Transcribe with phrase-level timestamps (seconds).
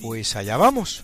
[0.00, 1.02] Pues allá vamos.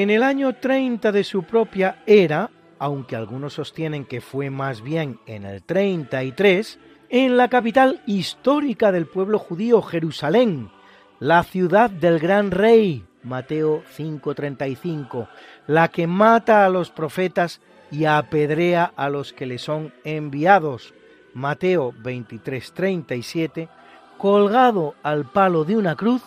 [0.00, 5.18] En el año 30 de su propia era, aunque algunos sostienen que fue más bien
[5.26, 6.78] en el 33,
[7.08, 10.70] en la capital histórica del pueblo judío, Jerusalén,
[11.18, 15.28] la ciudad del gran rey, Mateo 5:35,
[15.66, 17.60] la que mata a los profetas
[17.90, 20.94] y apedrea a los que le son enviados,
[21.34, 23.68] Mateo 23:37,
[24.16, 26.22] colgado al palo de una cruz,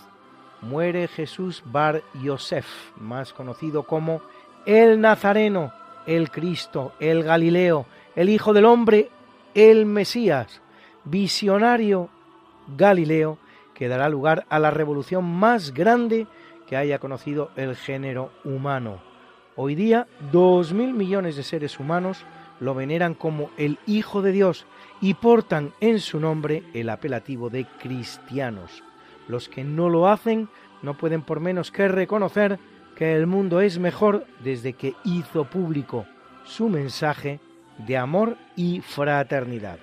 [0.62, 2.66] muere Jesús Bar Yosef,
[2.98, 4.22] más conocido como
[4.66, 5.74] el Nazareno,
[6.06, 7.86] el Cristo, el Galileo,
[8.16, 9.10] el Hijo del Hombre,
[9.54, 10.62] el Mesías,
[11.04, 12.10] visionario
[12.78, 13.38] Galileo,
[13.74, 16.28] que dará lugar a la revolución más grande
[16.68, 19.02] que haya conocido el género humano.
[19.56, 22.24] Hoy día, dos mil millones de seres humanos
[22.60, 24.66] lo veneran como el Hijo de Dios
[25.02, 28.84] y portan en su nombre el apelativo de cristianos.
[29.32, 30.50] Los que no lo hacen
[30.82, 32.60] no pueden por menos que reconocer
[32.98, 36.06] que el mundo es mejor desde que hizo público
[36.44, 37.40] su mensaje
[37.78, 39.80] de amor y fraternidad.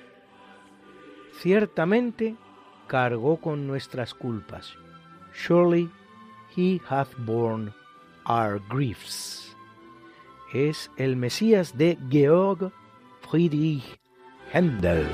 [1.41, 2.37] Ciertamente
[2.89, 4.75] cargó con nuestras culpas.
[5.33, 5.91] Surely
[6.55, 7.73] he hath borne
[8.29, 9.57] our griefs.
[10.53, 12.71] Es el Mesías de Georg
[13.23, 13.99] Friedrich
[14.53, 15.09] Händel.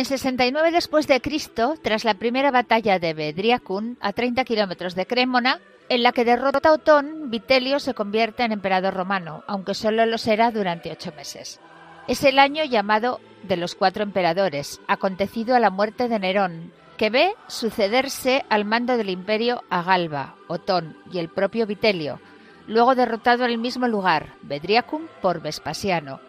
[0.00, 5.04] En 69 después de Cristo, tras la primera batalla de Bedriacum, a 30 kilómetros de
[5.04, 5.60] Crémona,
[5.90, 10.16] en la que derrota a Otón, Vitelio se convierte en emperador romano, aunque solo lo
[10.16, 11.60] será durante ocho meses.
[12.08, 17.10] Es el año llamado de los cuatro emperadores, acontecido a la muerte de Nerón, que
[17.10, 22.20] ve sucederse al mando del imperio a Galba, Otón y el propio Vitelio,
[22.66, 26.20] luego derrotado en el mismo lugar, Bedriacum, por Vespasiano,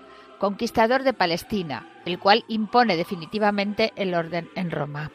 [0.42, 5.12] conquistador de Palestina, el cual impone definitivamente el orden en Roma.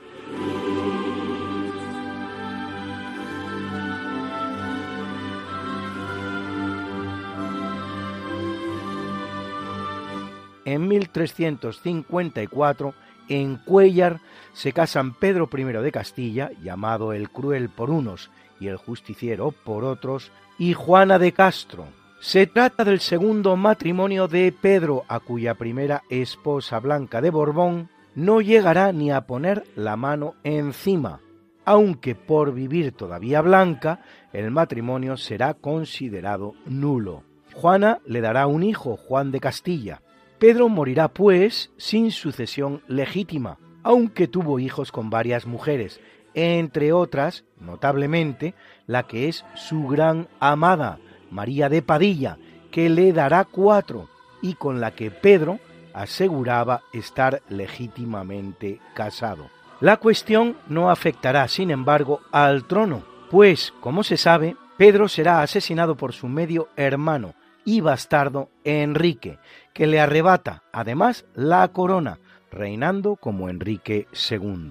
[10.64, 12.94] En 1354,
[13.28, 14.20] en Cuellar,
[14.52, 18.30] se casan Pedro I de Castilla, llamado el Cruel por unos
[18.60, 22.05] y el Justiciero por otros, y Juana de Castro.
[22.20, 28.40] Se trata del segundo matrimonio de Pedro, a cuya primera esposa Blanca de Borbón no
[28.40, 31.20] llegará ni a poner la mano encima,
[31.66, 34.00] aunque por vivir todavía Blanca,
[34.32, 37.22] el matrimonio será considerado nulo.
[37.54, 40.02] Juana le dará un hijo, Juan de Castilla.
[40.38, 46.00] Pedro morirá, pues, sin sucesión legítima, aunque tuvo hijos con varias mujeres,
[46.34, 48.54] entre otras, notablemente,
[48.86, 50.98] la que es su gran amada,
[51.36, 52.38] María de Padilla,
[52.70, 54.08] que le dará cuatro,
[54.40, 55.60] y con la que Pedro
[55.92, 59.50] aseguraba estar legítimamente casado.
[59.80, 65.94] La cuestión no afectará, sin embargo, al trono, pues, como se sabe, Pedro será asesinado
[65.94, 67.34] por su medio hermano
[67.66, 69.38] y bastardo Enrique,
[69.74, 72.18] que le arrebata además la corona,
[72.50, 74.70] reinando como Enrique II.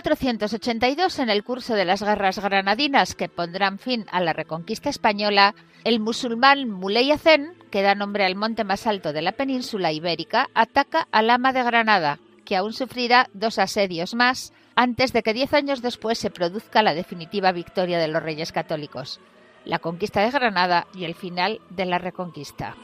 [0.00, 5.54] 1482, en el curso de las guerras granadinas que pondrán fin a la reconquista española,
[5.84, 10.48] el musulmán Muley Hacén, que da nombre al monte más alto de la península ibérica,
[10.54, 15.52] ataca al ama de Granada, que aún sufrirá dos asedios más antes de que diez
[15.52, 19.20] años después se produzca la definitiva victoria de los reyes católicos,
[19.66, 22.74] la conquista de Granada y el final de la reconquista.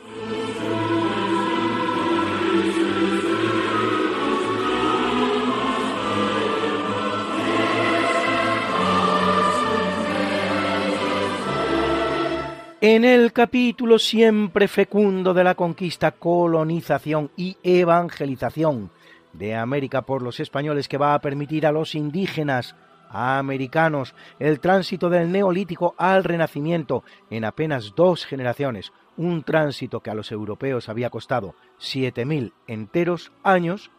[12.83, 18.91] En el capítulo siempre fecundo de la conquista, colonización y evangelización
[19.33, 22.77] de América por los españoles que va a permitir a los indígenas
[23.09, 30.15] americanos el tránsito del neolítico al renacimiento en apenas dos generaciones, un tránsito que a
[30.15, 33.91] los europeos había costado 7.000 enteros años,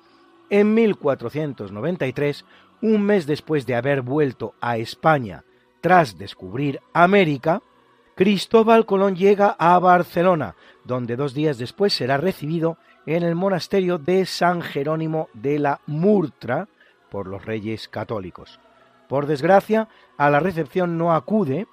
[0.51, 2.45] en 1493,
[2.83, 5.45] un mes después de haber vuelto a España
[5.81, 7.63] tras descubrir América,
[8.17, 14.25] Cristóbal Colón llega a Barcelona, donde dos días después será recibido en el monasterio de
[14.25, 16.67] San Jerónimo de la Murtra
[17.11, 18.59] por los reyes católicos.
[19.07, 21.67] Por desgracia, a la recepción no acude,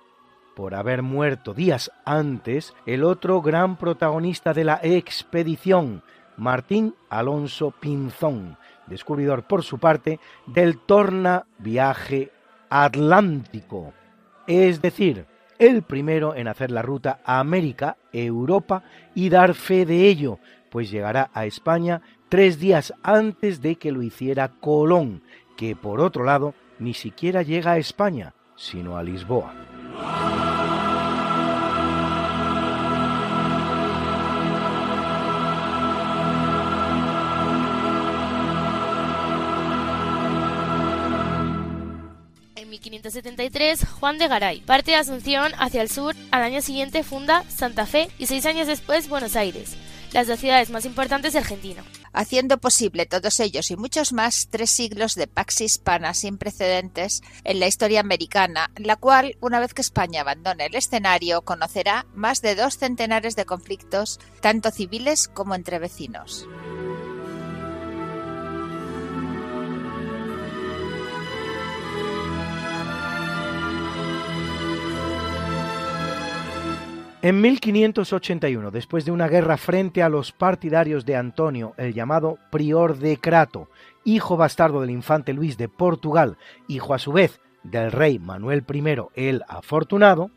[0.55, 6.03] por haber muerto días antes, el otro gran protagonista de la expedición,
[6.37, 12.33] Martín Alonso Pinzón, descubridor por su parte del torna viaje
[12.69, 13.95] atlántico,
[14.47, 15.25] es decir,
[15.59, 18.83] el primero en hacer la ruta a América, Europa
[19.15, 20.39] y dar fe de ello,
[20.71, 25.23] pues llegará a España tres días antes de que lo hiciera Colón,
[25.57, 29.74] que por otro lado ni siquiera llega a España, sino a Lisboa.
[43.05, 47.45] En 1573, Juan de Garay parte de Asunción hacia el sur, al año siguiente funda
[47.51, 49.77] Santa Fe y seis años después Buenos Aires,
[50.15, 51.85] las dos ciudades más importantes de Argentina.
[52.15, 57.61] Haciendo posible todos ellos y muchos más tres siglos de pax hispana sin precedentes en
[57.61, 62.55] la historia americana, la cual, una vez que España abandone el escenario, conocerá más de
[62.55, 66.49] dos centenares de conflictos, tanto civiles como entre vecinos.
[77.25, 82.99] En 1581, después de una guerra frente a los partidarios de Antonio, el llamado prior
[82.99, 83.71] de Crato,
[84.05, 86.37] hijo bastardo del infante Luis de Portugal,
[86.69, 88.83] hijo a su vez del rey Manuel I
[89.15, 90.33] el Afortunado,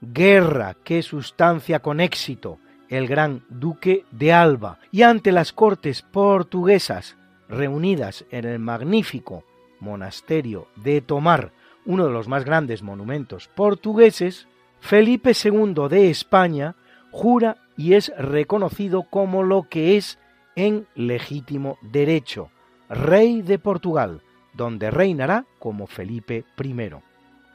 [0.00, 7.16] guerra que sustancia con éxito el gran duque de Alba, y ante las cortes portuguesas
[7.48, 9.44] reunidas en el magnífico
[9.78, 11.52] monasterio de Tomar,
[11.86, 14.48] uno de los más grandes monumentos portugueses,
[14.84, 16.74] Felipe II de España
[17.10, 20.18] jura y es reconocido como lo que es
[20.56, 22.50] en legítimo derecho,
[22.90, 24.20] rey de Portugal,
[24.52, 26.90] donde reinará como Felipe I.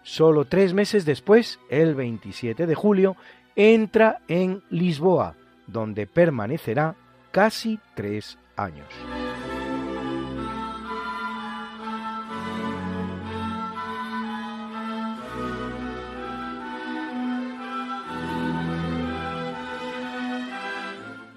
[0.01, 3.15] Solo tres meses después, el 27 de julio,
[3.55, 5.35] entra en Lisboa,
[5.67, 6.95] donde permanecerá
[7.29, 8.87] casi tres años.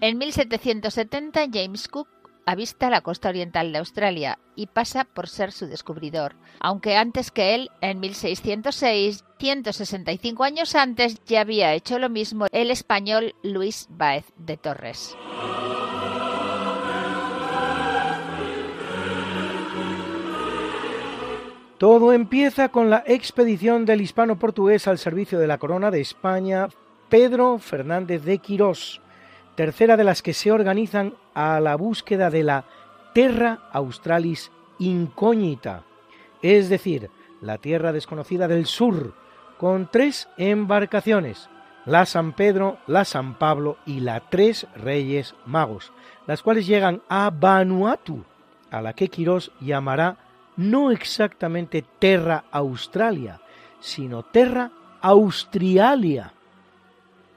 [0.02, 2.08] En 1770 James Cook
[2.44, 7.54] avista la costa oriental de Australia y pasa por ser su descubridor, aunque antes que
[7.54, 14.24] él, en 1606, 165 años antes, ya había hecho lo mismo el español Luis Báez
[14.38, 15.16] de Torres.
[21.78, 26.66] Todo empieza con la expedición del hispano-portugués al servicio de la corona de España,
[27.08, 29.01] Pedro Fernández de Quirós,
[29.54, 32.64] tercera de las que se organizan a la búsqueda de la
[33.14, 35.84] Terra Australis Incógnita,
[36.40, 39.14] es decir, la tierra desconocida del sur,
[39.58, 41.48] con tres embarcaciones,
[41.84, 45.92] la San Pedro, la San Pablo y la Tres Reyes Magos,
[46.26, 48.24] las cuales llegan a Vanuatu,
[48.70, 50.16] a la que Quirós llamará
[50.56, 53.40] no exactamente Terra Australia,
[53.80, 56.32] sino Terra Austrialia,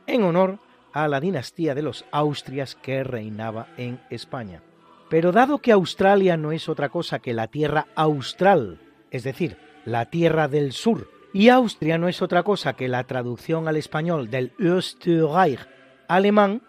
[0.08, 0.60] en honor
[0.96, 4.64] a la dinastía de los Austrias que reinaba en España.
[5.10, 8.80] Pero dado que Australia no es otra cosa que la tierra austral,
[9.12, 13.68] es decir, la tierra del sur, y Austria no es otra cosa que la traducción
[13.68, 15.60] al español del Österreich
[16.08, 16.62] alemán,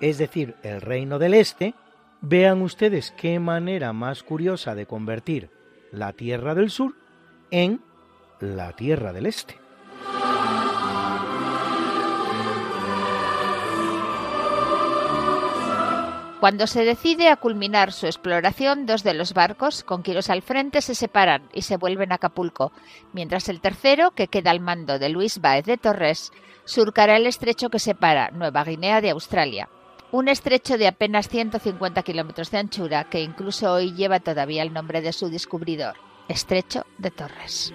[0.00, 1.74] es decir, el reino del este,
[2.20, 5.48] vean ustedes qué manera más curiosa de convertir
[5.90, 6.96] la tierra del sur
[7.50, 7.80] en
[8.40, 9.59] la tierra del este.
[16.40, 20.80] Cuando se decide a culminar su exploración, dos de los barcos, con Quirós al frente,
[20.80, 22.72] se separan y se vuelven a Acapulco,
[23.12, 26.32] mientras el tercero, que queda al mando de Luis Báez de Torres,
[26.64, 29.68] surcará el estrecho que separa Nueva Guinea de Australia.
[30.12, 35.02] Un estrecho de apenas 150 kilómetros de anchura que incluso hoy lleva todavía el nombre
[35.02, 37.74] de su descubridor, Estrecho de Torres.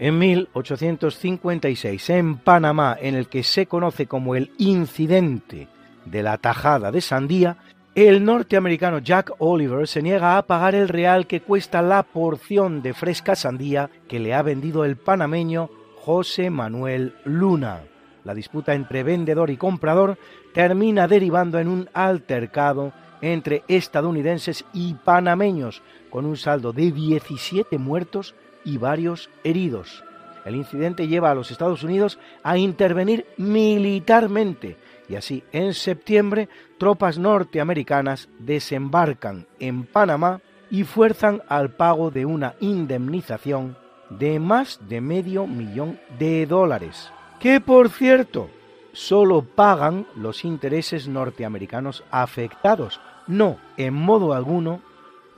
[0.00, 5.66] En 1856, en Panamá, en el que se conoce como el incidente
[6.04, 7.56] de la tajada de sandía,
[7.96, 12.94] el norteamericano Jack Oliver se niega a pagar el real que cuesta la porción de
[12.94, 17.80] fresca sandía que le ha vendido el panameño José Manuel Luna.
[18.22, 20.16] La disputa entre vendedor y comprador
[20.54, 28.36] termina derivando en un altercado entre estadounidenses y panameños, con un saldo de 17 muertos
[28.64, 30.04] y varios heridos.
[30.44, 34.76] El incidente lleva a los Estados Unidos a intervenir militarmente
[35.08, 40.40] y así en septiembre tropas norteamericanas desembarcan en Panamá
[40.70, 43.76] y fuerzan al pago de una indemnización
[44.10, 48.50] de más de medio millón de dólares, que por cierto
[48.92, 54.80] solo pagan los intereses norteamericanos afectados, no en modo alguno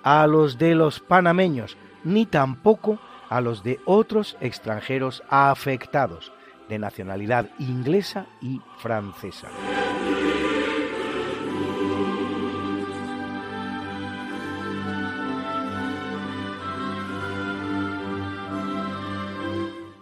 [0.02, 2.98] a los de los panameños, ni tampoco
[3.30, 6.32] a los de otros extranjeros afectados,
[6.68, 9.48] de nacionalidad inglesa y francesa.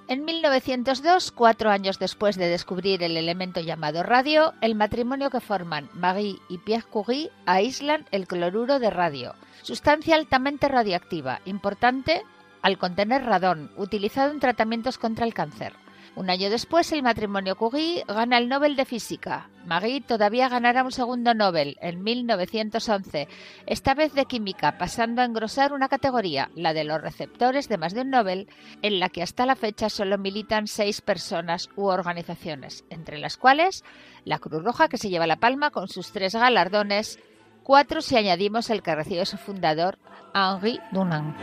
[0.08, 5.90] En 1902, cuatro años después de descubrir el elemento llamado radio, el matrimonio que forman
[5.92, 12.22] Marie y Pierre Curie aíslan el cloruro de radio, sustancia altamente radioactiva, importante
[12.62, 15.74] al contener radón, utilizado en tratamientos contra el cáncer.
[16.18, 19.50] Un año después, el matrimonio Curie gana el Nobel de Física.
[19.64, 23.28] Marie todavía ganará un segundo Nobel en 1911,
[23.66, 27.94] esta vez de Química, pasando a engrosar una categoría, la de los receptores de más
[27.94, 28.48] de un Nobel,
[28.82, 33.84] en la que hasta la fecha solo militan seis personas u organizaciones, entre las cuales
[34.24, 37.20] la Cruz Roja, que se lleva la palma con sus tres galardones,
[37.62, 40.00] cuatro si añadimos el que recibe su fundador,
[40.34, 41.36] Henri Dunant.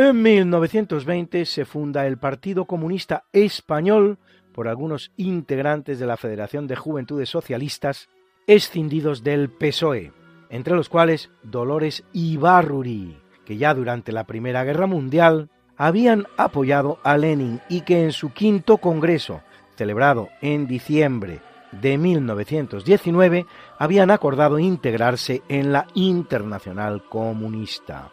[0.00, 4.18] En 1920 se funda el Partido Comunista Español
[4.54, 8.08] por algunos integrantes de la Federación de Juventudes Socialistas
[8.46, 10.12] escindidos del PSOE,
[10.50, 17.16] entre los cuales Dolores Ibarruri, que ya durante la Primera Guerra Mundial habían apoyado a
[17.16, 19.40] Lenin y que en su quinto congreso,
[19.74, 21.40] celebrado en diciembre
[21.72, 23.46] de 1919,
[23.80, 28.12] habían acordado integrarse en la Internacional Comunista.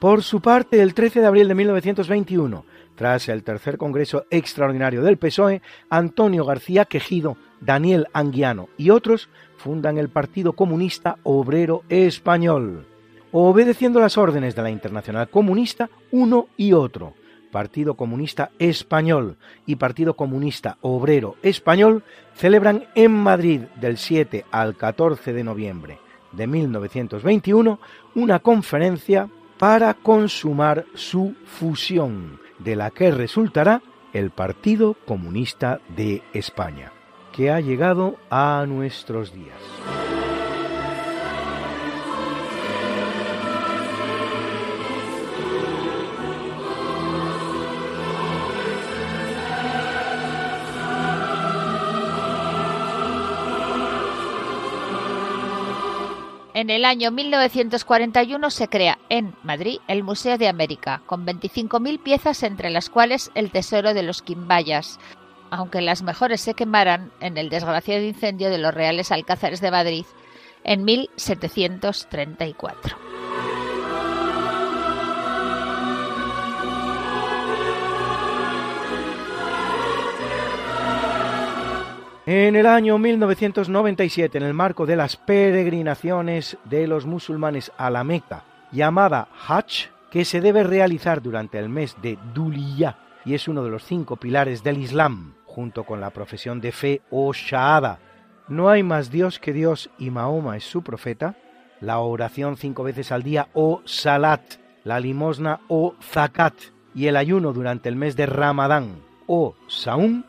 [0.00, 5.18] Por su parte, el 13 de abril de 1921, tras el tercer Congreso Extraordinario del
[5.18, 5.60] PSOE,
[5.90, 12.86] Antonio García Quejido, Daniel Anguiano y otros fundan el Partido Comunista Obrero Español,
[13.30, 17.12] obedeciendo las órdenes de la Internacional Comunista uno y otro.
[17.52, 19.36] Partido Comunista Español
[19.66, 25.98] y Partido Comunista Obrero Español celebran en Madrid del 7 al 14 de noviembre
[26.32, 27.80] de 1921
[28.14, 29.28] una conferencia
[29.60, 33.82] para consumar su fusión, de la que resultará
[34.14, 36.92] el Partido Comunista de España,
[37.30, 40.19] que ha llegado a nuestros días.
[56.60, 62.42] En el año 1941 se crea en Madrid el Museo de América, con 25.000 piezas
[62.42, 65.00] entre las cuales el tesoro de los Quimbayas,
[65.50, 70.04] aunque las mejores se quemaran en el desgraciado incendio de los Reales Alcázares de Madrid
[70.62, 73.09] en 1734.
[82.32, 88.04] En el año 1997, en el marco de las peregrinaciones de los musulmanes a la
[88.04, 93.64] Meca, llamada Hajj, que se debe realizar durante el mes de Duliyah y es uno
[93.64, 97.98] de los cinco pilares del Islam, junto con la profesión de fe o Shahada.
[98.46, 101.34] No hay más Dios que Dios y Mahoma es su profeta.
[101.80, 104.42] La oración cinco veces al día o Salat,
[104.84, 106.54] la limosna o Zakat
[106.94, 110.22] y el ayuno durante el mes de Ramadán o Saum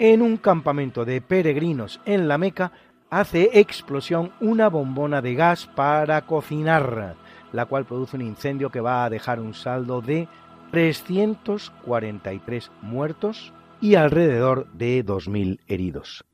[0.00, 2.72] en un campamento de peregrinos en la Meca
[3.10, 7.16] hace explosión una bombona de gas para cocinar,
[7.52, 10.26] la cual produce un incendio que va a dejar un saldo de
[10.70, 16.24] 343 muertos y alrededor de 2.000 heridos.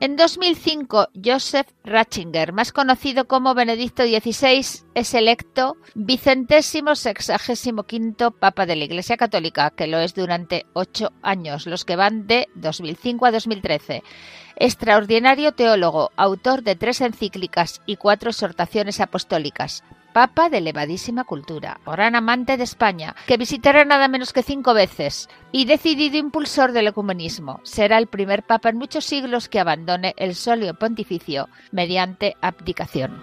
[0.00, 8.64] En 2005, Joseph Ratzinger, más conocido como Benedicto XVI, es electo vicentésimo sexagésimo quinto Papa
[8.64, 13.26] de la Iglesia Católica, que lo es durante ocho años, los que van de 2005
[13.26, 14.04] a 2013.
[14.54, 19.82] Extraordinario teólogo, autor de tres encíclicas y cuatro exhortaciones apostólicas.
[20.12, 25.28] Papa de elevadísima cultura, gran amante de España, que visitará nada menos que cinco veces,
[25.52, 27.60] y decidido impulsor del ecumenismo.
[27.62, 33.20] Será el primer papa en muchos siglos que abandone el solio pontificio mediante abdicación.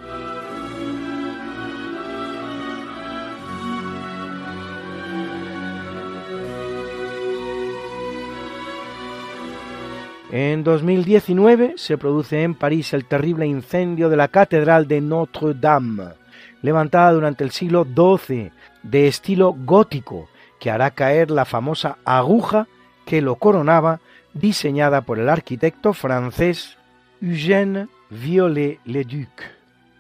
[10.32, 16.25] En 2019 se produce en París el terrible incendio de la Catedral de Notre-Dame,
[16.66, 18.52] levantada durante el siglo XII,
[18.84, 20.28] de estilo gótico,
[20.60, 22.68] que hará caer la famosa aguja
[23.06, 24.00] que lo coronaba,
[24.34, 26.78] diseñada por el arquitecto francés
[27.22, 29.30] Eugène Viollet-le-Duc,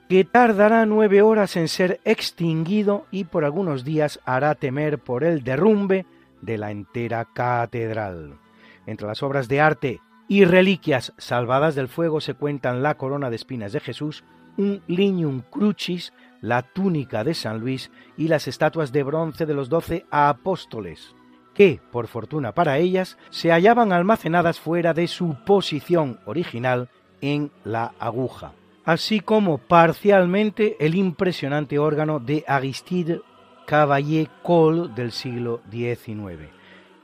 [0.09, 5.43] que tardará nueve horas en ser extinguido y por algunos días hará temer por el
[5.43, 6.05] derrumbe
[6.41, 8.37] de la entera catedral.
[8.85, 13.35] Entre las obras de arte y reliquias salvadas del fuego se cuentan la corona de
[13.35, 14.23] espinas de Jesús,
[14.57, 16.13] un lignum crucis,
[16.45, 21.15] la túnica de San Luis y las estatuas de bronce de los doce apóstoles,
[21.55, 26.89] que, por fortuna para ellas, se hallaban almacenadas fuera de su posición original
[27.21, 28.53] en la aguja,
[28.83, 33.21] así como parcialmente el impresionante órgano de Aristide
[33.65, 36.51] Cavalier Cole del siglo XIX.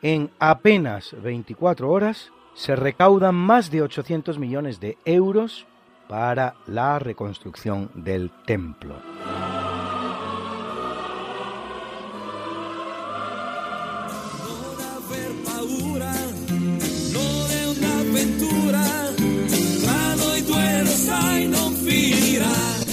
[0.04, 5.66] En apenas 24 horas, se recaudan más de 800 millones de euros
[6.12, 9.02] para la reconstrucción del templo.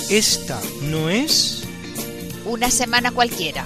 [0.08, 1.64] Esta no es
[2.46, 3.64] Una semana cualquiera.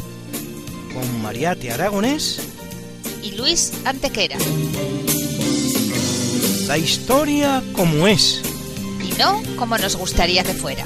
[0.94, 2.40] con Mariate Aragonés
[3.22, 4.38] Y Luis Antequera.
[6.66, 8.51] la historia como es.
[9.18, 10.84] No como nos gustaría que fuera.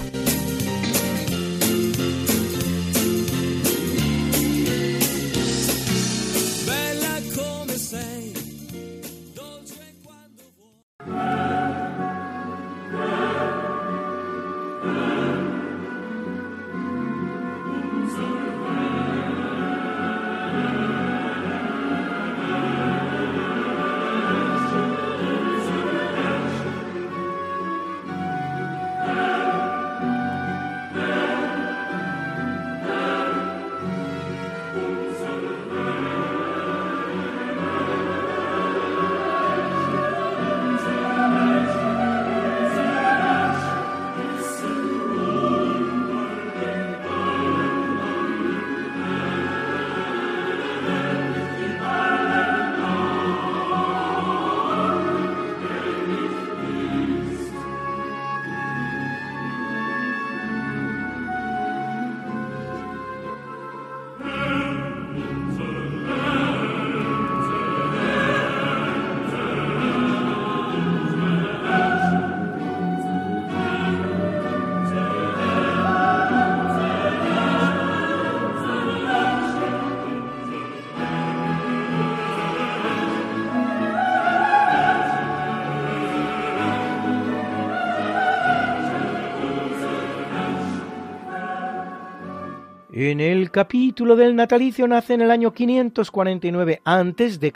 [92.99, 97.53] En el capítulo del natalicio nace en el año 549 a.C.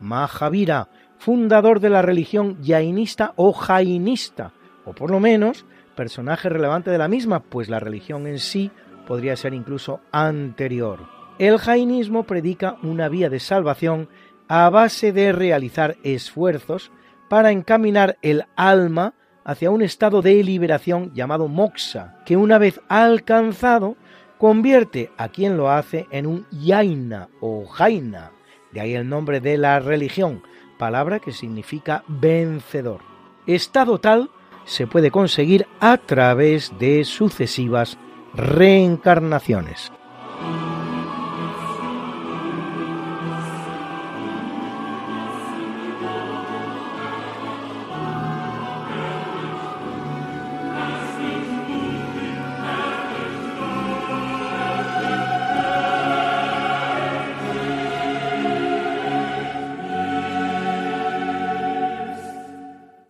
[0.00, 0.88] Mahavira,
[1.18, 4.54] fundador de la religión jainista o jainista,
[4.86, 8.70] o por lo menos personaje relevante de la misma, pues la religión en sí
[9.06, 11.00] podría ser incluso anterior.
[11.38, 14.08] El jainismo predica una vía de salvación
[14.48, 16.90] a base de realizar esfuerzos
[17.28, 19.12] para encaminar el alma
[19.44, 23.98] hacia un estado de liberación llamado moksha, que una vez alcanzado
[24.38, 28.32] convierte a quien lo hace en un yaina o jaina,
[28.72, 30.42] de ahí el nombre de la religión,
[30.78, 33.00] palabra que significa vencedor.
[33.46, 34.30] Estado tal
[34.64, 37.98] se puede conseguir a través de sucesivas
[38.34, 39.92] reencarnaciones.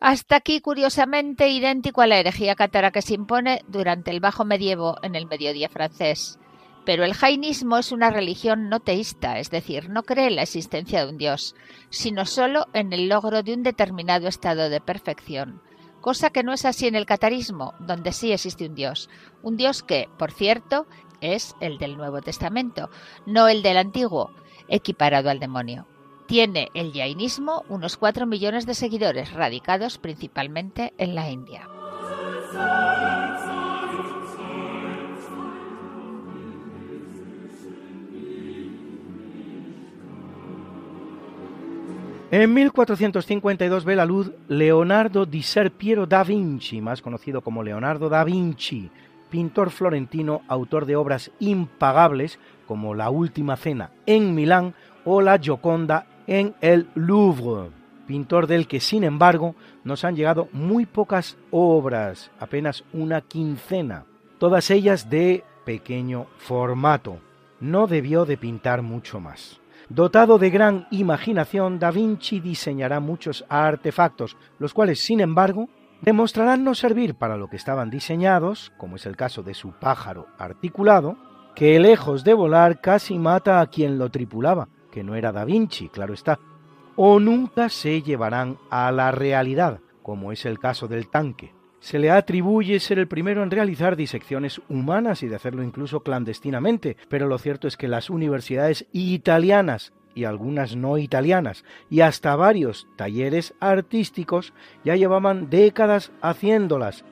[0.08, 4.98] Hasta aquí, curiosamente, idéntico a la herejía cátara que se impone durante el Bajo Medievo
[5.02, 6.38] en el mediodía francés.
[6.84, 11.04] Pero el jainismo es una religión no teísta, es decir, no cree en la existencia
[11.04, 11.56] de un dios,
[11.90, 15.60] sino solo en el logro de un determinado estado de perfección,
[16.00, 19.10] cosa que no es así en el catarismo, donde sí existe un Dios.
[19.42, 20.86] Un Dios que, por cierto,
[21.20, 22.90] es el del Nuevo Testamento,
[23.26, 24.30] no el del Antiguo,
[24.68, 25.88] equiparado al demonio.
[26.26, 31.68] Tiene el jainismo unos 4 millones de seguidores radicados principalmente en la India.
[42.32, 48.08] En 1452 ve la luz Leonardo di Ser Piero da Vinci, más conocido como Leonardo
[48.08, 48.90] da Vinci,
[49.30, 56.06] pintor florentino, autor de obras impagables como La Última Cena en Milán o La Gioconda
[56.26, 57.70] en el Louvre,
[58.06, 64.04] pintor del que sin embargo nos han llegado muy pocas obras, apenas una quincena,
[64.38, 67.18] todas ellas de pequeño formato.
[67.60, 69.60] No debió de pintar mucho más.
[69.88, 75.68] Dotado de gran imaginación, Da Vinci diseñará muchos artefactos, los cuales, sin embargo,
[76.02, 80.26] demostrarán no servir para lo que estaban diseñados, como es el caso de su pájaro
[80.38, 81.16] articulado,
[81.54, 85.90] que lejos de volar casi mata a quien lo tripulaba, que no era Da Vinci,
[85.90, 86.38] claro está,
[86.96, 91.52] o nunca se llevarán a la realidad, como es el caso del tanque.
[91.80, 96.96] Se le atribuye ser el primero en realizar disecciones humanas y de hacerlo incluso clandestinamente,
[97.10, 102.88] pero lo cierto es que las universidades italianas y algunas no italianas, y hasta varios
[102.96, 107.04] talleres artísticos ya llevaban décadas haciéndolas,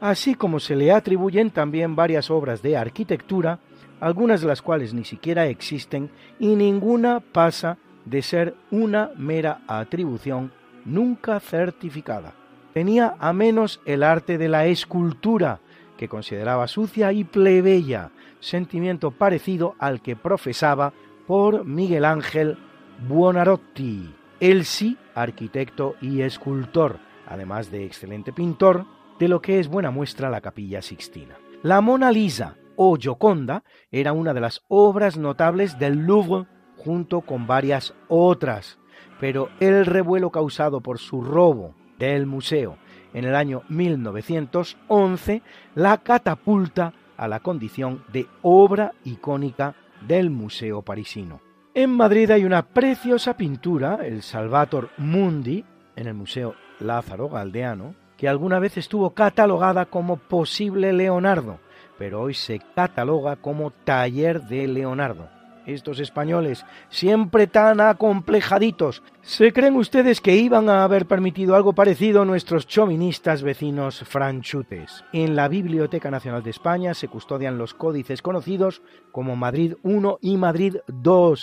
[0.00, 3.58] así como se le atribuyen también varias obras de arquitectura,
[4.02, 6.10] algunas de las cuales ni siquiera existen
[6.40, 10.50] y ninguna pasa de ser una mera atribución
[10.84, 12.34] nunca certificada.
[12.74, 15.60] Tenía a menos el arte de la escultura,
[15.96, 18.10] que consideraba sucia y plebeya,
[18.40, 20.92] sentimiento parecido al que profesaba
[21.28, 22.58] por Miguel Ángel
[23.06, 28.84] Buonarroti, el sí arquitecto y escultor, además de excelente pintor,
[29.20, 31.36] de lo que es buena muestra la capilla Sixtina.
[31.62, 37.46] La Mona Lisa o Gioconda era una de las obras notables del Louvre junto con
[37.46, 38.78] varias otras,
[39.20, 42.78] pero el revuelo causado por su robo del museo
[43.14, 45.42] en el año 1911
[45.74, 49.74] la catapulta a la condición de obra icónica
[50.06, 51.40] del Museo Parisino.
[51.74, 55.64] En Madrid hay una preciosa pintura, el Salvator Mundi,
[55.96, 61.60] en el Museo Lázaro Galdeano, que alguna vez estuvo catalogada como posible Leonardo,
[61.98, 65.28] pero hoy se cataloga como taller de Leonardo
[65.66, 69.02] estos españoles, siempre tan acomplejaditos.
[69.22, 75.04] ¿Se creen ustedes que iban a haber permitido algo parecido a nuestros chauvinistas vecinos franchutes?
[75.12, 80.36] En la Biblioteca Nacional de España se custodian los códices conocidos como Madrid I y
[80.36, 81.34] Madrid II,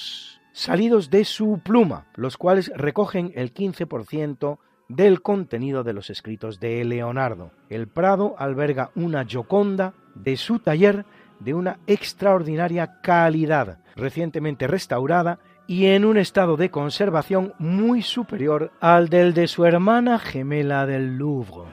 [0.52, 4.60] salidos de su pluma, los cuales recogen el 15%
[4.90, 7.52] del contenido de los escritos de Leonardo.
[7.70, 11.06] El Prado alberga una Gioconda de su taller
[11.40, 19.10] de una extraordinaria calidad, recientemente restaurada y en un estado de conservación muy superior al
[19.10, 21.70] del de su hermana gemela del Louvre.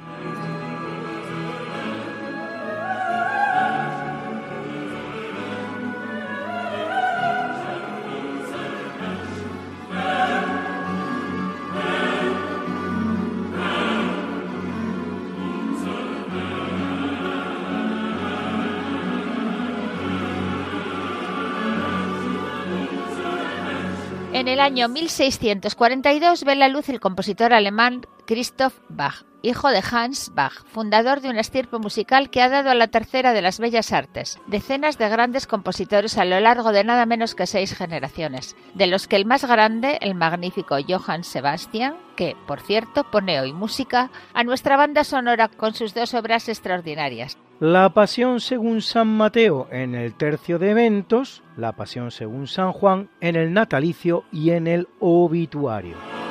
[24.46, 30.32] En el año 1642 ve la luz el compositor alemán Christoph Bach, hijo de Hans
[30.34, 33.92] Bach, fundador de una estirpe musical que ha dado a la tercera de las bellas
[33.92, 38.88] artes, decenas de grandes compositores a lo largo de nada menos que seis generaciones, de
[38.88, 44.10] los que el más grande, el magnífico Johann Sebastian, que, por cierto, pone hoy música
[44.34, 49.94] a nuestra banda sonora con sus dos obras extraordinarias, la pasión según San Mateo en
[49.94, 54.88] el tercio de eventos, la pasión según San Juan en el natalicio y en el
[54.98, 56.25] obituario.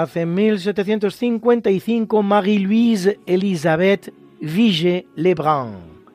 [0.00, 6.06] Nace en 1755 Marie-Louise Elisabeth Vigée Lebrun,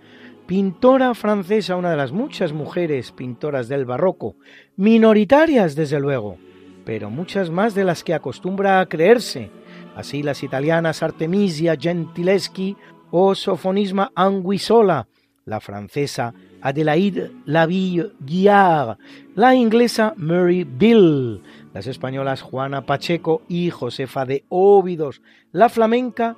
[0.47, 4.37] pintora francesa, una de las muchas mujeres pintoras del barroco,
[4.75, 6.37] minoritarias desde luego,
[6.83, 9.51] pero muchas más de las que acostumbra a creerse,
[9.95, 12.75] así las italianas Artemisia Gentileschi
[13.11, 15.07] o Sofonisma Anguissola,
[15.45, 16.33] la francesa
[16.65, 18.97] Adelaide Laville Guiard,
[19.35, 21.43] la inglesa Mary Bill,
[21.75, 26.37] las españolas Juana Pacheco y Josefa de Óbidos, la flamenca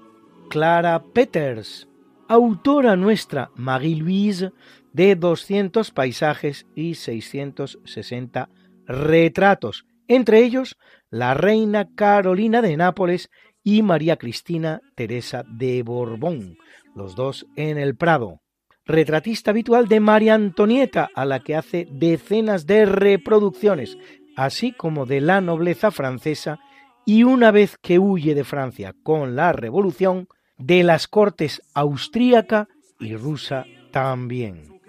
[0.49, 1.87] Clara Peters,
[2.27, 4.51] autora nuestra Marie-Louise
[4.91, 8.49] de 200 paisajes y 660
[8.85, 10.75] retratos, entre ellos
[11.09, 13.29] la reina Carolina de Nápoles
[13.63, 16.57] y María Cristina Teresa de Borbón,
[16.95, 18.41] los dos en el Prado.
[18.87, 23.97] Retratista habitual de María Antonieta, a la que hace decenas de reproducciones,
[24.37, 26.59] así como de la nobleza francesa,
[27.05, 32.67] y una vez que huye de Francia con la Revolución, de las cortes austríaca
[32.99, 34.79] y rusa también.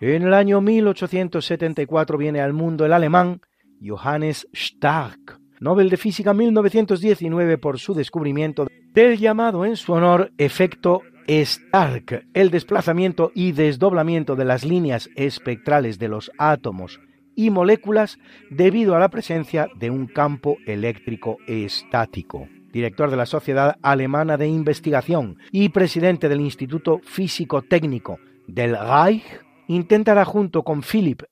[0.00, 3.40] En el año 1874 viene al mundo el alemán
[3.84, 11.02] Johannes Stark, Nobel de Física 1919 por su descubrimiento del llamado en su honor efecto
[11.28, 17.00] Stark, el desplazamiento y desdoblamiento de las líneas espectrales de los átomos
[17.36, 18.18] y moléculas
[18.50, 22.48] debido a la presencia de un campo eléctrico estático.
[22.72, 29.22] Director de la Sociedad Alemana de Investigación y presidente del Instituto Físico Técnico del Reich,
[29.68, 31.22] intentará junto con Philipp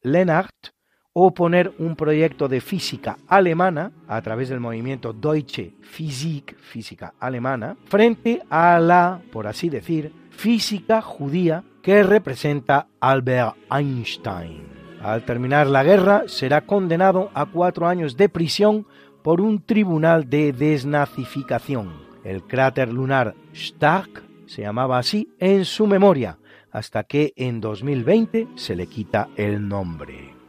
[1.11, 7.77] Lenart oponer un proyecto de física alemana a través del movimiento Deutsche Physik, física alemana,
[7.87, 14.63] frente a la, por así decir, física judía que representa Albert Einstein.
[15.03, 18.87] Al terminar la guerra será condenado a cuatro años de prisión
[19.23, 21.93] por un tribunal de desnazificación.
[22.23, 26.39] El cráter lunar Stark se llamaba así en su memoria,
[26.71, 30.40] hasta que en 2020 se le quita el nombre.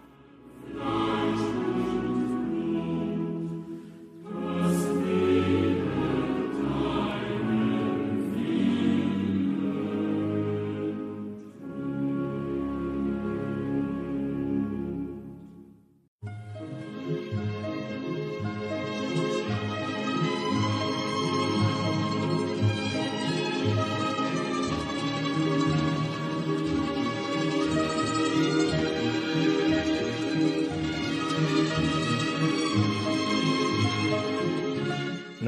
[0.73, 1.40] Nice.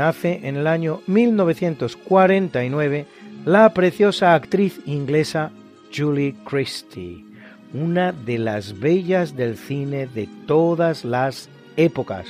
[0.04, 3.06] Nace en el año 1949
[3.46, 5.52] la preciosa actriz inglesa
[5.96, 7.24] Julie Christie,
[7.74, 11.48] una de las bellas del cine de todas las
[11.78, 12.26] épocas,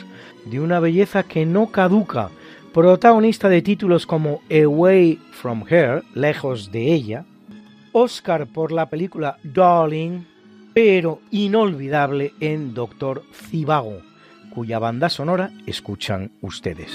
[0.46, 2.30] de una belleza que no caduca,
[2.76, 7.26] protagonista de títulos como Away from Her, lejos de ella,
[7.92, 10.26] Oscar por la película Darling,
[10.76, 13.98] pero inolvidable en Doctor Cibago,
[14.54, 16.92] cuya banda sonora escuchan ustedes.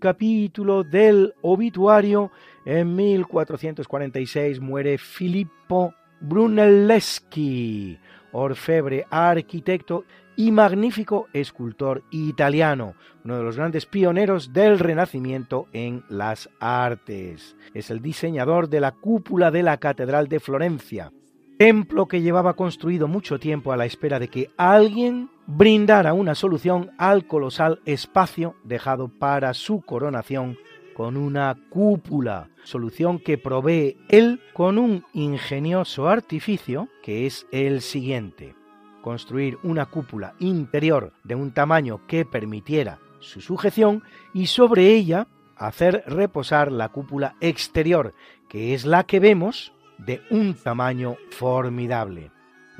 [0.00, 2.32] Capítulo del obituario,
[2.64, 7.96] en 1446 muere Filippo Brunelleschi,
[8.32, 10.04] orfebre, arquitecto
[10.36, 12.94] y magnífico escultor italiano,
[13.24, 17.56] uno de los grandes pioneros del Renacimiento en las artes.
[17.74, 21.12] Es el diseñador de la cúpula de la Catedral de Florencia,
[21.58, 26.92] templo que llevaba construido mucho tiempo a la espera de que alguien brindara una solución
[26.96, 30.56] al colosal espacio dejado para su coronación
[30.94, 38.54] con una cúpula, solución que provee él con un ingenioso artificio que es el siguiente
[39.02, 45.26] construir una cúpula interior de un tamaño que permitiera su sujeción y sobre ella
[45.56, 48.14] hacer reposar la cúpula exterior,
[48.48, 52.30] que es la que vemos de un tamaño formidable.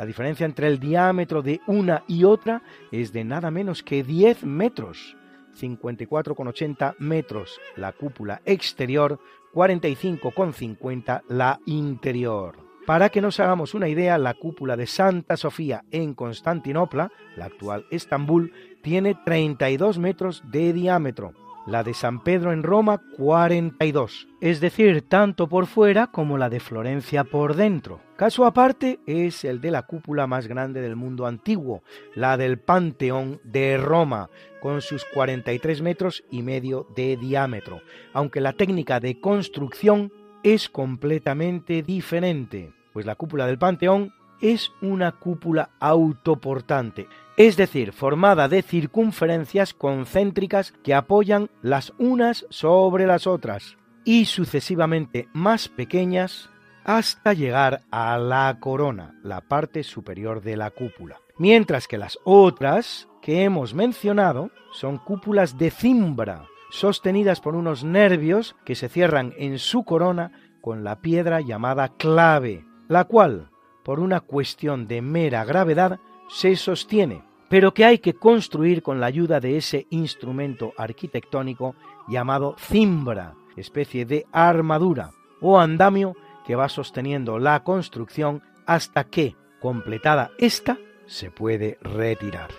[0.01, 4.45] La diferencia entre el diámetro de una y otra es de nada menos que 10
[4.45, 5.15] metros,
[5.61, 9.21] 54,80 metros la cúpula exterior,
[9.53, 12.57] 45,50 la interior.
[12.87, 17.85] Para que nos hagamos una idea, la cúpula de Santa Sofía en Constantinopla, la actual
[17.91, 21.35] Estambul, tiene 32 metros de diámetro,
[21.71, 26.59] la de San Pedro en Roma 42, es decir, tanto por fuera como la de
[26.59, 28.01] Florencia por dentro.
[28.17, 31.85] Caso aparte es el de la cúpula más grande del mundo antiguo,
[32.17, 38.53] la del Panteón de Roma, con sus 43 metros y medio de diámetro, aunque la
[38.53, 40.13] técnica de construcción
[40.43, 47.07] es completamente diferente, pues la cúpula del Panteón es una cúpula autoportante,
[47.41, 55.27] es decir, formada de circunferencias concéntricas que apoyan las unas sobre las otras y sucesivamente
[55.33, 56.51] más pequeñas
[56.85, 61.23] hasta llegar a la corona, la parte superior de la cúpula.
[61.39, 68.55] Mientras que las otras que hemos mencionado son cúpulas de cimbra, sostenidas por unos nervios
[68.67, 73.49] que se cierran en su corona con la piedra llamada clave, la cual,
[73.83, 79.07] por una cuestión de mera gravedad, se sostiene, pero que hay que construir con la
[79.07, 81.75] ayuda de ese instrumento arquitectónico
[82.09, 86.15] llamado cimbra, especie de armadura o andamio
[86.47, 92.51] que va sosteniendo la construcción hasta que, completada esta, se puede retirar.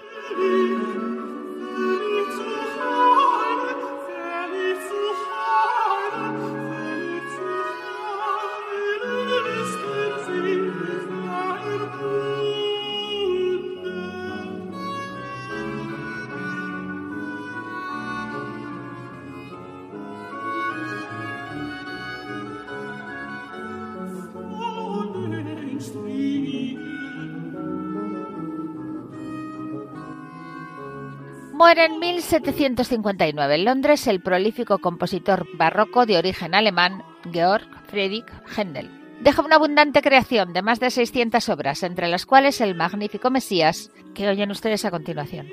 [31.62, 38.26] Muere en 1759 en Londres el prolífico compositor barroco de origen alemán Georg Friedrich
[38.58, 38.90] Händel.
[39.22, 43.92] Deja una abundante creación de más de 600 obras, entre las cuales el magnífico Mesías,
[44.16, 45.50] que oyen ustedes a continuación.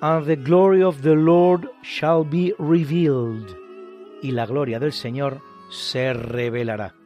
[0.00, 3.48] And the glory of the Lord shall be revealed.
[4.22, 6.99] Y la gloria del Señor se revelará.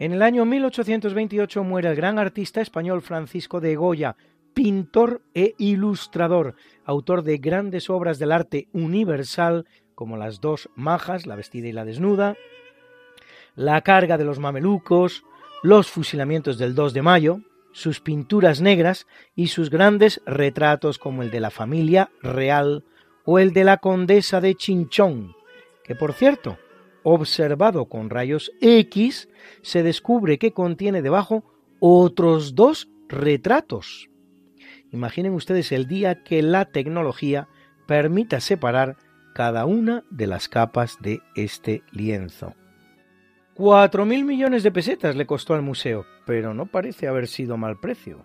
[0.00, 4.16] En el año 1828 muere el gran artista español Francisco de Goya,
[4.54, 6.54] pintor e ilustrador,
[6.86, 11.84] autor de grandes obras del arte universal como Las dos majas, la vestida y la
[11.84, 12.34] desnuda,
[13.54, 15.22] La carga de los mamelucos,
[15.62, 17.40] Los fusilamientos del 2 de mayo,
[17.72, 22.84] sus pinturas negras y sus grandes retratos como el de la familia real
[23.26, 25.36] o el de la condesa de Chinchón,
[25.84, 26.56] que por cierto
[27.02, 29.28] observado con rayos X,
[29.62, 31.44] se descubre que contiene debajo
[31.78, 34.10] otros dos retratos.
[34.92, 37.48] Imaginen ustedes el día que la tecnología
[37.86, 38.96] permita separar
[39.34, 42.54] cada una de las capas de este lienzo.
[43.54, 47.78] Cuatro mil millones de pesetas le costó al museo, pero no parece haber sido mal
[47.78, 48.24] precio.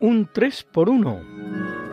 [0.00, 1.83] Un 3 por 1.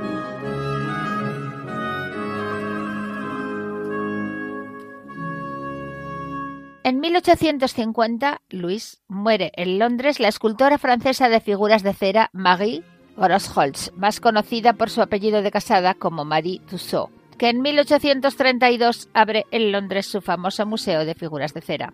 [6.92, 12.84] En 1850, Luis muere en Londres la escultora francesa de figuras de cera Marie
[13.16, 19.46] Grosholz, más conocida por su apellido de casada como Marie Tussaud, que en 1832 abre
[19.52, 21.94] en Londres su famoso Museo de Figuras de Cera.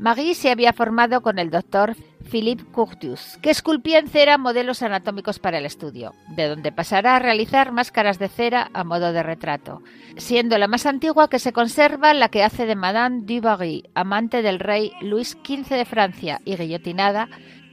[0.00, 1.94] Marie se había formado con el doctor
[2.30, 7.18] Philippe Curtius, que esculpía en cera modelos anatómicos para el estudio, de donde pasará a
[7.18, 9.82] realizar máscaras de cera a modo de retrato,
[10.16, 14.40] siendo la más antigua que se conserva la que hace de Madame du Barry, amante
[14.40, 17.28] del rey Luis XV de Francia y guillotinada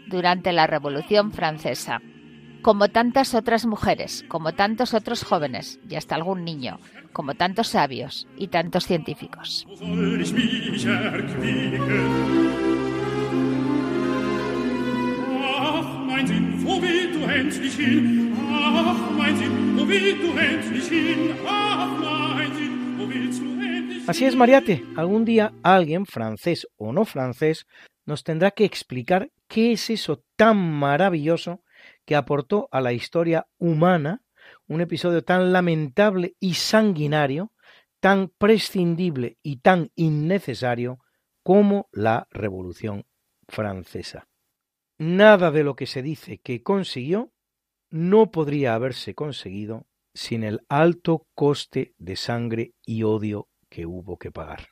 [0.07, 2.01] durante la Revolución Francesa.
[2.67, 6.81] Como tantas otras mujeres, como tantos otros jóvenes y hasta algún niño,
[7.13, 9.65] como tantos sabios y tantos científicos.
[24.07, 24.83] Así es, Mariate.
[24.97, 27.65] Algún día alguien, francés o no francés,
[28.05, 31.61] nos tendrá que explicar qué es eso tan maravilloso
[32.07, 34.23] que aportó a la historia humana
[34.65, 37.51] un episodio tan lamentable y sanguinario,
[37.99, 40.99] tan prescindible y tan innecesario
[41.43, 43.05] como la Revolución
[43.49, 44.29] Francesa.
[44.97, 47.33] Nada de lo que se dice que consiguió
[47.89, 54.31] no podría haberse conseguido sin el alto coste de sangre y odio que hubo que
[54.31, 54.69] pagar.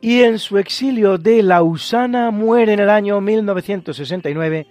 [0.00, 4.66] Y en su exilio de Lausana muere en el año 1969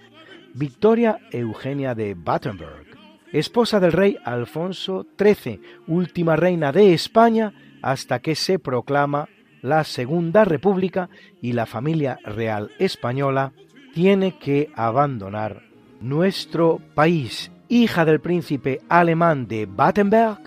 [0.54, 2.86] Victoria Eugenia de Battenberg,
[3.32, 7.52] esposa del rey Alfonso XIII, última reina de España
[7.82, 9.28] hasta que se proclama
[9.62, 11.08] la Segunda República
[11.40, 13.52] y la familia real española
[13.98, 15.62] tiene que abandonar
[16.00, 17.50] nuestro país.
[17.68, 20.38] Hija del príncipe alemán de Battenberg,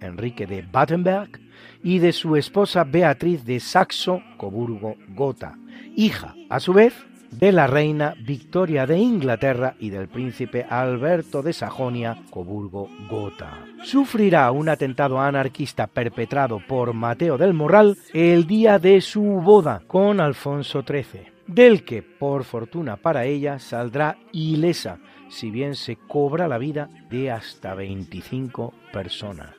[0.00, 1.38] Enrique de Battenberg,
[1.82, 5.58] y de su esposa Beatriz de Saxo-Coburgo-Gotha,
[5.94, 6.94] hija, a su vez,
[7.30, 13.66] de la reina Victoria de Inglaterra y del príncipe Alberto de Sajonia-Coburgo-Gotha.
[13.82, 20.22] Sufrirá un atentado anarquista perpetrado por Mateo del Morral el día de su boda con
[20.22, 26.58] Alfonso XIII del que, por fortuna para ella, saldrá ilesa, si bien se cobra la
[26.58, 29.54] vida de hasta 25 personas.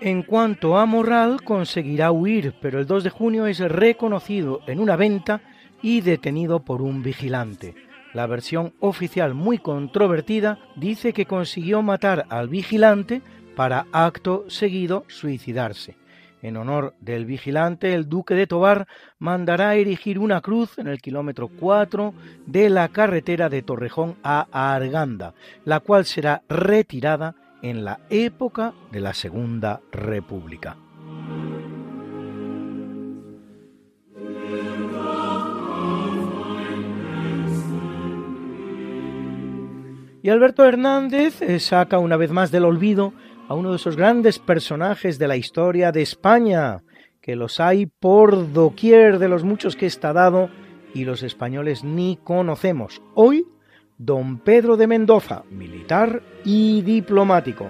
[0.00, 4.96] En cuanto a Morral, conseguirá huir, pero el 2 de junio es reconocido en una
[4.96, 5.40] venta
[5.82, 7.74] y detenido por un vigilante.
[8.12, 13.22] La versión oficial muy controvertida dice que consiguió matar al vigilante
[13.56, 15.96] para acto seguido suicidarse.
[16.44, 18.86] En honor del vigilante, el duque de Tobar
[19.18, 22.12] mandará erigir una cruz en el kilómetro 4
[22.44, 25.32] de la carretera de Torrejón a Arganda,
[25.64, 30.76] la cual será retirada en la época de la Segunda República.
[40.22, 43.14] Y Alberto Hernández eh, saca una vez más del olvido
[43.48, 46.82] a uno de esos grandes personajes de la historia de España,
[47.20, 50.50] que los hay por doquier de los muchos que está dado
[50.94, 53.02] y los españoles ni conocemos.
[53.14, 53.46] Hoy,
[53.98, 57.66] don Pedro de Mendoza, militar y diplomático.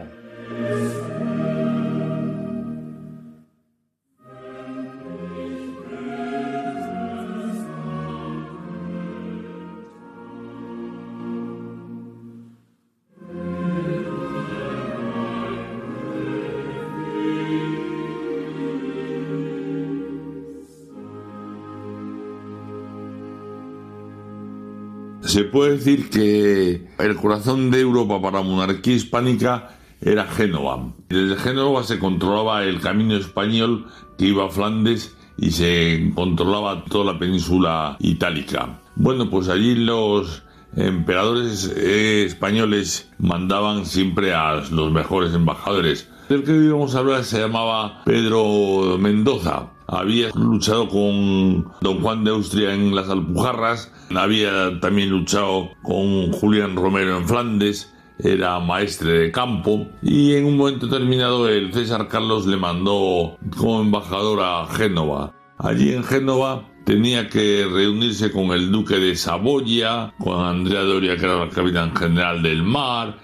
[25.25, 29.71] Se puede decir que el corazón de Europa para la monarquía hispánica
[30.03, 30.93] era Génova.
[31.09, 33.87] Desde Génova se controlaba el camino español
[34.19, 38.81] que iba a Flandes y se controlaba toda la península itálica.
[38.97, 40.43] Bueno, pues allí los
[40.77, 46.07] emperadores eh, españoles mandaban siempre a los mejores embajadores.
[46.29, 49.71] El que íbamos a hablar se llamaba Pedro Mendoza.
[49.87, 56.77] Había luchado con don Juan de Austria en las Alpujarras, había también luchado con Julián
[56.77, 62.47] Romero en Flandes, era maestre de campo y en un momento determinado el César Carlos
[62.47, 65.35] le mandó como embajador a Génova.
[65.59, 71.25] Allí en Génova tenía que reunirse con el duque de Saboya, con Andrea Doria, que
[71.25, 73.19] era el capitán general del mar,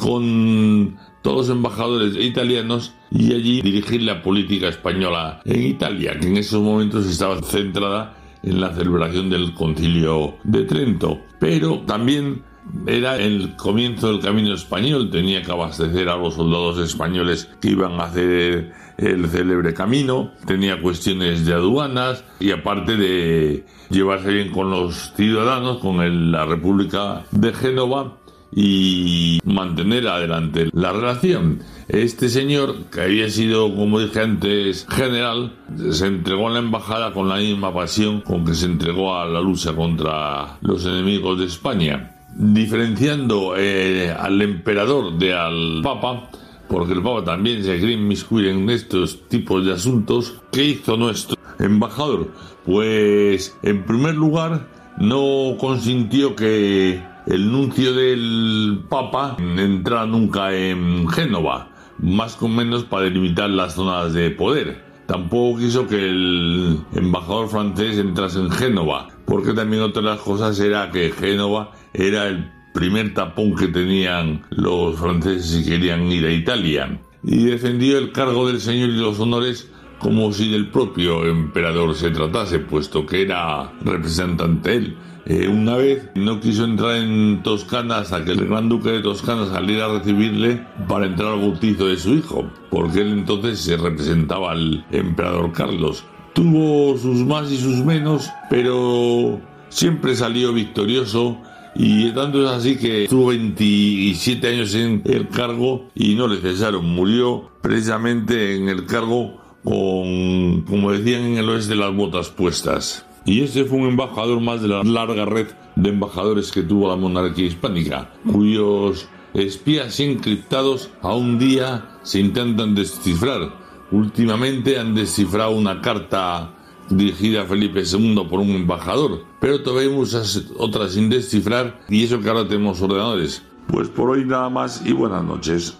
[0.00, 6.36] con todos los embajadores italianos y allí dirigir la política española en Italia, que en
[6.36, 11.20] esos momentos estaba centrada en la celebración del concilio de Trento.
[11.38, 12.42] Pero también
[12.86, 18.00] era el comienzo del camino español, tenía que abastecer a los soldados españoles que iban
[18.00, 24.70] a hacer el célebre camino, tenía cuestiones de aduanas y aparte de llevarse bien con
[24.70, 28.16] los ciudadanos, con la República de Génova
[28.52, 31.60] y mantener adelante la relación.
[31.88, 35.52] Este señor, que había sido, como dije antes, general,
[35.90, 39.40] se entregó a la embajada con la misma pasión con que se entregó a la
[39.40, 46.28] lucha contra los enemigos de España diferenciando eh, al emperador de al papa,
[46.68, 51.36] porque el papa también se quiere inmiscuir en estos tipos de asuntos, ¿qué hizo nuestro
[51.58, 52.28] embajador?
[52.64, 54.68] Pues, en primer lugar,
[54.98, 63.04] no consintió que el nuncio del papa entrara nunca en Génova, más o menos para
[63.04, 64.84] delimitar las zonas de poder.
[65.06, 70.58] Tampoco quiso que el embajador francés entrase en Génova, porque también otra de las cosas
[70.58, 76.32] era que Génova era el primer tapón que tenían los franceses si querían ir a
[76.32, 77.00] Italia.
[77.22, 82.10] Y defendió el cargo del señor y los honores como si del propio emperador se
[82.10, 84.96] tratase, puesto que era representante él.
[85.28, 89.48] Eh, una vez no quiso entrar en Toscana hasta que el gran duque de Toscana
[89.48, 94.52] saliera a recibirle para entrar al bautizo de su hijo, porque él entonces se representaba
[94.52, 96.04] al emperador Carlos.
[96.32, 101.38] Tuvo sus más y sus menos, pero siempre salió victorioso
[101.74, 106.86] y tanto es así que estuvo 27 años en el cargo y no le cesaron.
[106.86, 113.04] Murió precisamente en el cargo con, como decían en el oeste, las botas puestas.
[113.26, 116.94] Y este fue un embajador más de la larga red de embajadores que tuvo la
[116.94, 123.52] monarquía hispánica, cuyos espías encriptados a un día se intentan descifrar.
[123.90, 126.52] Últimamente han descifrado una carta
[126.88, 132.20] dirigida a Felipe II por un embajador, pero todavía muchas otras sin descifrar y eso
[132.20, 133.42] que ahora tenemos ordenadores.
[133.66, 135.76] Pues por hoy nada más y buenas noches.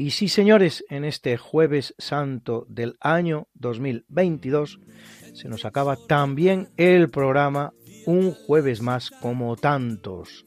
[0.00, 4.80] Y sí, señores, en este jueves santo del año 2022
[5.34, 7.74] se nos acaba también el programa
[8.06, 10.46] un jueves más como tantos.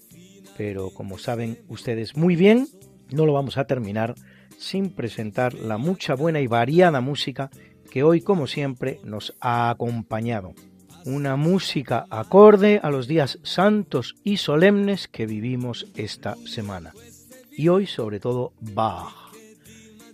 [0.58, 2.68] Pero como saben ustedes muy bien,
[3.12, 4.16] no lo vamos a terminar
[4.58, 7.52] sin presentar la mucha buena y variada música
[7.92, 10.56] que hoy, como siempre, nos ha acompañado.
[11.06, 16.92] Una música acorde a los días santos y solemnes que vivimos esta semana.
[17.56, 19.23] Y hoy, sobre todo, Bach.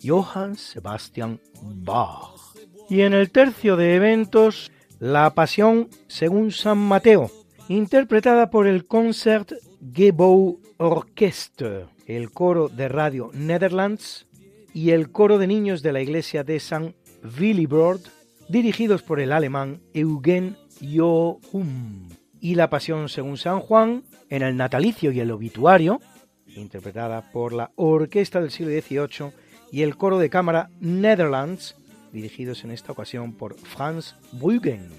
[0.04, 2.56] Johann Sebastian Bach.
[2.90, 7.30] Y en el tercio de eventos, La Pasión según San Mateo,
[7.68, 9.54] interpretada por el Concert
[9.94, 14.28] Gebouw Orchestre, el coro de Radio Netherlands
[14.74, 16.96] y el coro de niños de la iglesia de San
[17.40, 18.02] Willibrord,
[18.48, 22.10] dirigidos por el alemán Eugen Johum.
[22.42, 26.00] Y La Pasión según San Juan, en el natalicio y el obituario,
[26.48, 31.76] interpretada por la Orquesta del siglo XVIII y el coro de cámara Netherlands,
[32.12, 34.90] dirigidos en esta ocasión por Franz Bruggen.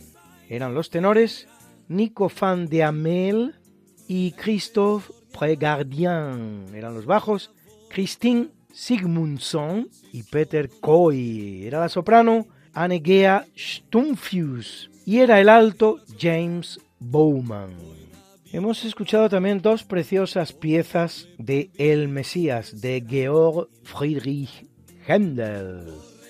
[0.48, 1.48] Eran los tenores
[1.88, 3.62] Nico van de
[4.06, 6.66] y Christophe Pregardien.
[6.74, 7.50] Eran los bajos
[7.88, 11.66] Christine Sigmundsson y Peter Coy.
[11.66, 17.99] Era la soprano Annegea Stumpfius y era el alto James Bowman.
[18.52, 24.66] Hemos escuchado también dos preciosas piezas de El Mesías de Georg Friedrich
[25.06, 25.86] Händel.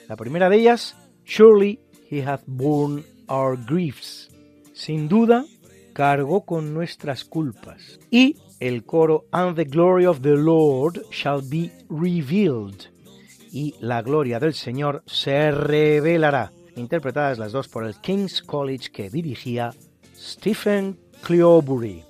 [0.06, 0.94] La primera de ellas,
[1.24, 4.28] Surely He Hath Borne Our Griefs.
[4.74, 5.46] Sin duda,
[5.94, 7.98] cargó con nuestras culpas.
[8.10, 12.90] Y el coro And the Glory of the Lord Shall Be Revealed.
[13.50, 16.52] Y la gloria del Señor se revelará.
[16.76, 19.72] Interpretadas las dos por el King's College que dirigía
[20.14, 22.09] Stephen Cleobury.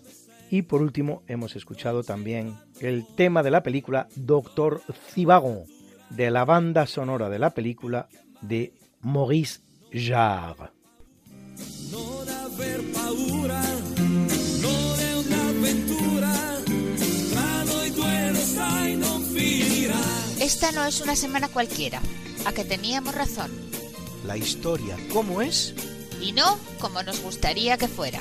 [0.50, 4.82] Y por último hemos escuchado también el tema de la película Doctor
[5.12, 5.64] Zivago,
[6.10, 8.08] de la banda sonora de la película
[8.40, 9.60] de Maurice
[9.92, 10.70] Jarre.
[20.40, 22.00] Esta no es una semana cualquiera,
[22.44, 23.52] a que teníamos razón.
[24.26, 25.74] La historia, ¿cómo es?
[26.20, 28.20] Y no como nos gustaría que fuera.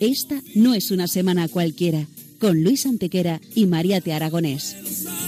[0.00, 2.06] Esta no es una semana cualquiera,
[2.38, 5.27] con Luis Antequera y María Aragonés.